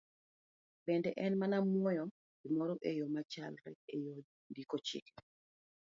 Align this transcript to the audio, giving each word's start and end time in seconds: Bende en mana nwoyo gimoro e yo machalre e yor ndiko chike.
Bende 0.85 1.09
en 1.25 1.33
mana 1.39 1.57
nwoyo 1.67 2.05
gimoro 2.41 2.73
e 2.89 2.91
yo 2.99 3.05
machalre 3.13 3.71
e 3.95 3.95
yor 4.05 4.21
ndiko 4.51 4.75
chike. 4.87 5.13